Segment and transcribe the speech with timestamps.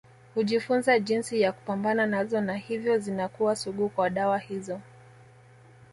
[0.35, 4.81] Hujifunza jinsi ya kupambana nazo na hivyo zinakuwa sugu kwa dawa hizo